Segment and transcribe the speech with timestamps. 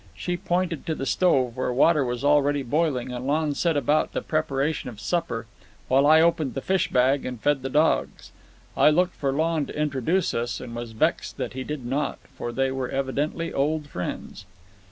[0.15, 4.23] She pointed to the stove, where water was already boiling, and Lon set about the
[4.23, 5.45] preparation of supper,
[5.89, 8.31] while I opened the fish bag and fed the dogs.
[8.75, 12.51] I looked for Lon to introduce us, and was vexed that he did not, for
[12.51, 14.47] they were evidently old friends.